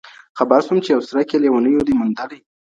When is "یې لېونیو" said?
1.31-1.85